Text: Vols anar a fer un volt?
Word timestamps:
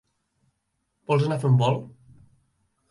Vols 1.11 1.27
anar 1.29 1.39
a 1.41 1.45
fer 1.45 1.51
un 1.53 1.61
volt? 1.63 1.87